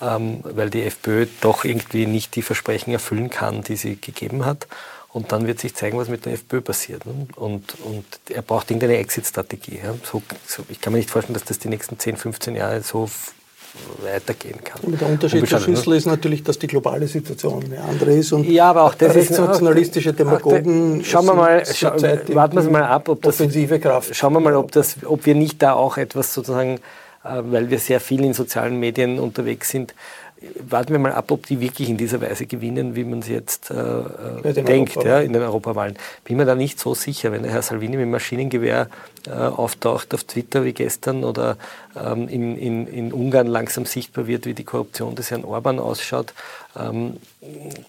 [0.01, 4.67] ähm, weil die FPÖ doch irgendwie nicht die Versprechen erfüllen kann, die sie gegeben hat.
[5.13, 7.05] Und dann wird sich zeigen, was mit der FPÖ passiert.
[7.05, 7.27] Ne?
[7.35, 9.81] Und, und er braucht irgendeine Exit-Strategie.
[10.05, 13.09] So, so, ich kann mir nicht vorstellen, dass das die nächsten 10, 15 Jahre so
[14.03, 14.81] weitergehen kann.
[14.83, 15.97] Und der Unterschied zu Schüssel ne?
[15.97, 20.13] ist natürlich, dass die globale Situation eine andere ist und ja, aber auch das rechtsnationalistische
[20.13, 21.05] Demagogen.
[21.05, 21.95] Schauen wir mal, scha
[22.35, 24.15] warten wir mal ab, ob das offensive Kraft.
[24.15, 26.81] Schauen wir mal, ob das, ob wir nicht da auch etwas sozusagen,
[27.25, 29.95] äh, weil wir sehr viel in sozialen Medien unterwegs sind,
[30.69, 33.71] warten wir mal ab, ob die wirklich in dieser Weise gewinnen, wie man es jetzt
[33.71, 35.97] äh, äh denkt ja, in den Europawahlen.
[36.25, 38.89] Bin mir da nicht so sicher, wenn der Herr Salvini mit dem Maschinengewehr
[39.27, 41.57] äh, auftaucht auf Twitter wie gestern oder
[41.97, 46.33] ähm, in, in, in, Ungarn langsam sichtbar wird, wie die Korruption des Herrn Orban ausschaut.
[46.79, 47.17] Ähm,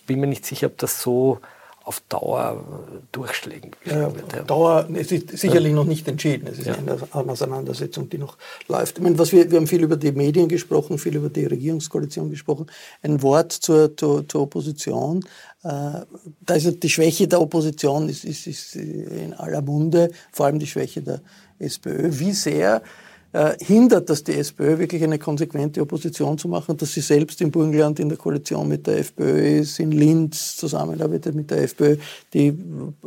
[0.05, 1.39] bin mir nicht sicher, ob das so
[1.83, 2.63] auf Dauer
[3.11, 4.49] durchschlägen ja, wird.
[4.49, 5.75] Dauer, es ist sicherlich ja.
[5.75, 6.47] noch nicht entschieden.
[6.47, 8.97] Es ist eine Auseinandersetzung, die noch läuft.
[8.97, 12.29] Ich meine, was wir, wir haben viel über die Medien gesprochen, viel über die Regierungskoalition
[12.29, 12.67] gesprochen.
[13.01, 15.23] Ein Wort zur, zur, zur Opposition.
[15.63, 16.01] Äh,
[16.41, 20.67] da ist die Schwäche der Opposition ist, ist, ist in aller Munde, vor allem die
[20.67, 21.21] Schwäche der
[21.57, 22.09] SPÖ.
[22.11, 22.83] Wie sehr
[23.33, 27.49] äh, hindert das die SPÖ wirklich eine konsequente Opposition zu machen, dass sie selbst im
[27.49, 31.95] Burgenland in der Koalition mit der FPÖ ist, in Linz zusammenarbeitet mit der FPÖ.
[32.33, 32.53] Die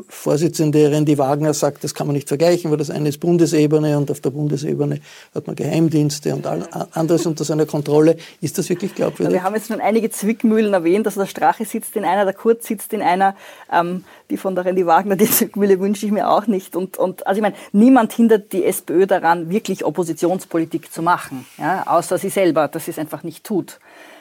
[0.09, 4.11] Vorsitzende Randy Wagner sagt, das kann man nicht vergleichen, weil das eine ist Bundesebene und
[4.11, 5.01] auf der Bundesebene
[5.35, 8.17] hat man Geheimdienste und anderes unter seiner Kontrolle.
[8.41, 9.35] Ist das wirklich glaubwürdig?
[9.35, 12.67] Wir haben jetzt schon einige Zwickmühlen erwähnt, also der Strache sitzt in einer, der Kurz
[12.67, 13.37] sitzt in einer,
[13.71, 16.77] ähm, die von der Randy Wagner, die Zwickmühle wünsche ich mir auch nicht.
[16.77, 21.47] Und, und also ich meine, niemand hindert die SPÖ daran, wirklich Opposition Oppositionspolitik zu machen,
[21.59, 23.79] ja, außer sie selber, dass sie es einfach nicht tut.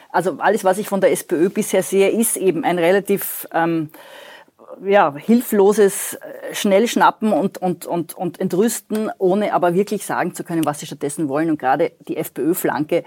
[0.09, 3.89] Also alles, was ich von der SPÖ bisher sehe, ist eben ein relativ ähm,
[4.83, 10.65] ja, hilfloses äh, Schnellschnappen und, und, und, und Entrüsten, ohne aber wirklich sagen zu können,
[10.65, 11.49] was sie stattdessen wollen.
[11.49, 13.03] Und gerade die FPÖ-Flanke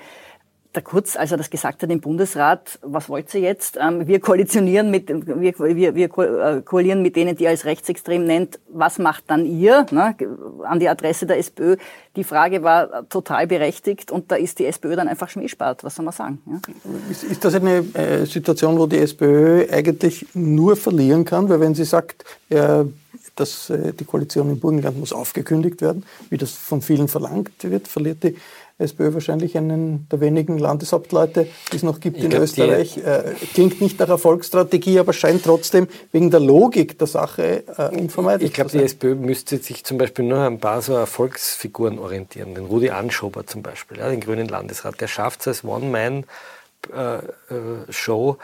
[0.77, 3.79] der Kurz, als er das gesagt hat im Bundesrat, was wollt ihr jetzt?
[3.81, 8.25] Ähm, wir koalitionieren mit, wir, wir, wir äh, koalieren mit denen, die ihr als rechtsextrem
[8.25, 8.61] nennt.
[8.69, 9.87] Was macht dann ihr?
[9.91, 10.15] Ne?
[10.65, 11.77] An die Adresse der SPÖ.
[12.15, 15.83] Die Frage war total berechtigt und da ist die SPÖ dann einfach schmähspart.
[15.83, 16.43] Was soll man sagen?
[16.47, 16.61] Ja?
[17.11, 21.49] Ist, ist, das eine äh, Situation, wo die SPÖ eigentlich nur verlieren kann?
[21.49, 22.85] Weil wenn sie sagt, äh,
[23.37, 27.89] dass äh, die Koalition im Burgenland muss aufgekündigt werden, wie das von vielen verlangt wird,
[27.89, 28.37] verliert die
[28.79, 32.99] SPÖ wahrscheinlich einen der wenigen Landeshauptleute, die es noch gibt ich in glaub, Österreich.
[32.99, 38.51] Äh, klingt nicht nach Erfolgsstrategie, aber scheint trotzdem wegen der Logik der Sache äh, unvermeidlich
[38.51, 42.55] Ich glaube, die SPÖ müsste sich zum Beispiel nur an ein paar so Erfolgsfiguren orientieren.
[42.55, 45.01] Den Rudi Anschober zum Beispiel, ja, den grünen Landesrat.
[45.01, 46.25] Der schafft es als One-Man-
[46.93, 47.23] äh, äh,
[47.91, 48.37] Show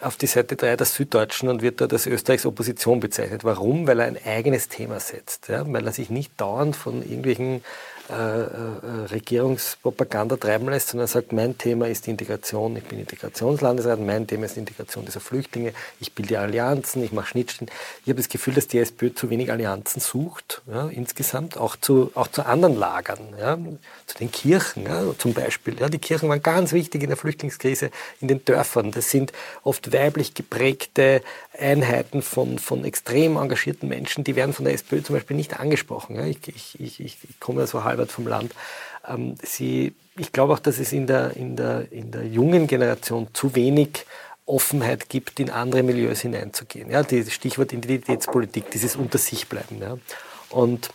[0.00, 3.42] auf die Seite 3 der Süddeutschen und wird dort als Österreichs Opposition bezeichnet.
[3.42, 3.86] Warum?
[3.86, 5.48] Weil er ein eigenes Thema setzt.
[5.48, 5.64] Ja?
[5.66, 7.64] Weil er sich nicht dauernd von irgendwelchen
[8.10, 14.26] äh, äh, Regierungspropaganda treiben lässt, sondern sagt, mein Thema ist Integration, ich bin Integrationslandesrat, mein
[14.26, 17.70] Thema ist Integration dieser Flüchtlinge, ich bilde Allianzen, ich mache Schnittstellen.
[18.02, 22.10] Ich habe das Gefühl, dass die SPÖ zu wenig Allianzen sucht, ja, insgesamt, auch zu,
[22.14, 23.58] auch zu anderen Lagern, ja,
[24.06, 25.78] zu den Kirchen ja, zum Beispiel.
[25.78, 27.90] Ja, die Kirchen waren ganz wichtig in der Flüchtlingskrise
[28.20, 28.90] in den Dörfern.
[28.90, 29.32] Das sind
[29.64, 31.20] oft weiblich geprägte
[31.58, 36.18] Einheiten von, von extrem engagierten Menschen, die werden von der SPÖ zum Beispiel nicht angesprochen.
[36.24, 38.54] Ich, ich, ich, ich komme ja so halb Albert vom Land.
[39.06, 43.28] Ähm, sie, ich glaube auch, dass es in der, in, der, in der jungen Generation
[43.32, 44.06] zu wenig
[44.46, 46.90] Offenheit gibt, in andere Milieus hineinzugehen.
[46.90, 49.82] Ja, das Stichwort Identitätspolitik, dieses Unter sich bleiben.
[49.82, 49.98] Ja.
[50.48, 50.90] Und,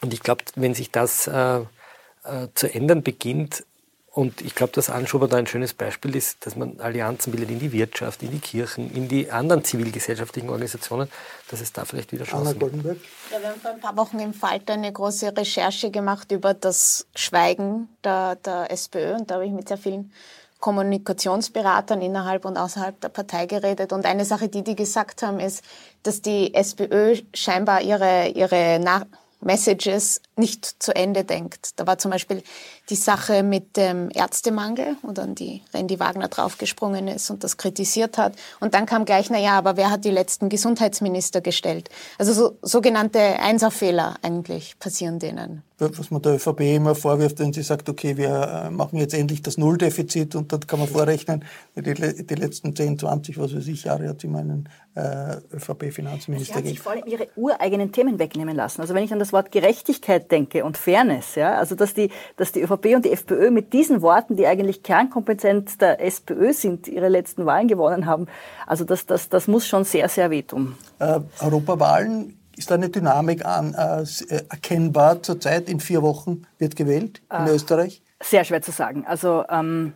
[0.00, 3.64] und ich glaube, wenn sich das äh, äh, zu ändern beginnt,
[4.12, 7.60] und ich glaube, dass Anschober da ein schönes Beispiel ist, dass man Allianzen bildet in
[7.60, 11.08] die Wirtschaft, in die Kirchen, in die anderen zivilgesellschaftlichen Organisationen,
[11.48, 12.74] dass es da vielleicht wieder Chancen gibt.
[12.74, 17.06] Ja, wir haben vor ein paar Wochen im Falter eine große Recherche gemacht über das
[17.14, 20.12] Schweigen der, der SPÖ und da habe ich mit sehr vielen
[20.58, 23.92] Kommunikationsberatern innerhalb und außerhalb der Partei geredet.
[23.92, 25.64] Und eine Sache, die die gesagt haben, ist,
[26.02, 29.06] dass die SPÖ scheinbar ihre, ihre Nach
[29.40, 31.72] Messages nicht zu Ende denkt.
[31.76, 32.42] Da war zum Beispiel
[32.88, 38.18] die Sache mit dem Ärztemangel, wo dann die Randy Wagner draufgesprungen ist und das kritisiert
[38.18, 38.34] hat.
[38.60, 41.88] Und dann kam gleich, na ja, aber wer hat die letzten Gesundheitsminister gestellt?
[42.18, 47.62] Also so, sogenannte Einserfehler eigentlich passieren denen was man der ÖVP immer vorwirft, wenn sie
[47.62, 51.94] sagt, okay, wir äh, machen jetzt endlich das Nulldefizit und dann kann man vorrechnen, die,
[51.94, 56.54] die letzten 10, 20, was weiß ich, Jahre hat sie meinen äh, ÖVP-Finanzminister gegeben.
[56.54, 58.80] Sie hat sich vor allem ihre ureigenen Themen wegnehmen lassen.
[58.80, 62.52] Also wenn ich an das Wort Gerechtigkeit denke und Fairness, ja, also dass die, dass
[62.52, 67.08] die ÖVP und die FPÖ mit diesen Worten, die eigentlich Kernkompetenz der SPÖ sind, ihre
[67.08, 68.26] letzten Wahlen gewonnen haben,
[68.66, 70.74] also das, das, das muss schon sehr, sehr wehtun.
[70.98, 75.68] Äh, Europawahlen ist da eine Dynamik an, äh, äh, erkennbar zurzeit?
[75.68, 78.02] In vier Wochen wird gewählt in äh, Österreich?
[78.22, 79.06] Sehr schwer zu sagen.
[79.06, 79.94] Also ähm,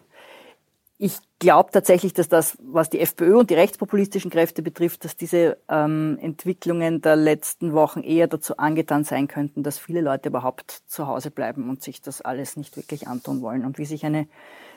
[0.97, 5.59] ich glaube tatsächlich, dass das, was die FPÖ und die rechtspopulistischen Kräfte betrifft, dass diese
[5.69, 11.07] ähm, Entwicklungen der letzten Wochen eher dazu angetan sein könnten, dass viele Leute überhaupt zu
[11.07, 13.67] Hause bleiben und sich das alles nicht wirklich antun wollen.
[13.67, 14.27] Und wie sich eine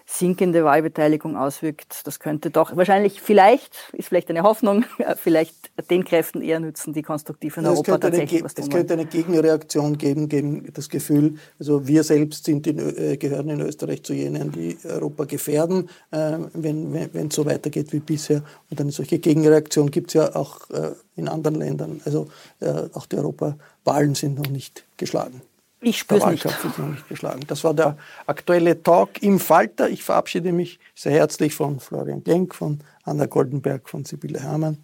[0.09, 2.07] sinkende Wahlbeteiligung auswirkt.
[2.07, 4.85] Das könnte doch wahrscheinlich, vielleicht, ist vielleicht eine Hoffnung,
[5.17, 5.53] vielleicht
[5.89, 9.05] den Kräften eher nützen, die konstruktiv in ja, Europa tatsächlich was tun Es könnte eine
[9.05, 14.13] Gegenreaktion geben gegen das Gefühl, also wir selbst sind in, äh, gehören in Österreich zu
[14.13, 18.43] jenen, die Europa gefährden, äh, wenn es wenn, so weitergeht wie bisher.
[18.71, 22.01] Und eine solche Gegenreaktion gibt es ja auch äh, in anderen Ländern.
[22.05, 22.27] Also
[22.61, 25.41] äh, auch die Europawahlen sind noch nicht geschlagen.
[25.79, 26.45] Ich spüre es nicht.
[26.45, 27.41] Ist noch nicht geschlagen.
[27.47, 29.89] Das war der aktuelle Talk im Falter.
[29.89, 34.83] Ich verabschiede mich sehr herzlich von Florian Klenk, von Anna Goldenberg, von Sibylle Hermann.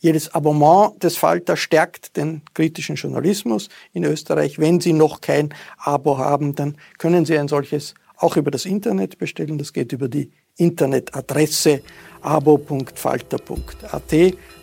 [0.00, 4.58] Jedes Abonnement des Falter stärkt den kritischen Journalismus in Österreich.
[4.58, 9.18] Wenn Sie noch kein Abo haben, dann können Sie ein solches auch über das Internet
[9.18, 9.58] bestellen.
[9.58, 11.82] Das geht über die Internetadresse
[12.20, 14.12] abo.falter.at.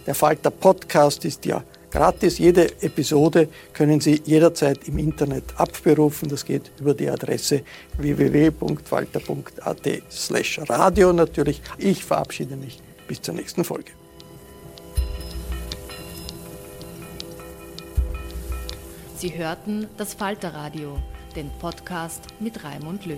[0.06, 1.64] Der Falter Podcast ist ja
[1.96, 2.40] gratis.
[2.40, 6.30] Jede Episode können Sie jederzeit im Internet abberufen.
[6.30, 7.62] Das geht über die Adresse
[7.98, 11.62] www.falter.at slash radio natürlich.
[11.78, 13.92] Ich verabschiede mich bis zur nächsten Folge.
[19.18, 21.00] Sie hörten das Falterradio,
[21.36, 23.18] den Podcast mit Raimund Löw.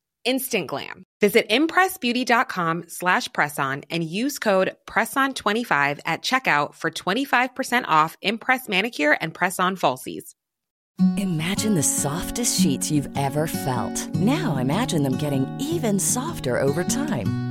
[0.25, 1.03] instant glam.
[1.19, 9.17] Visit impressbeauty.com slash presson and use code PRESSON25 at checkout for 25% off Impress Manicure
[9.19, 10.33] and Press-On Falsies.
[11.17, 14.07] Imagine the softest sheets you've ever felt.
[14.15, 17.50] Now imagine them getting even softer over time.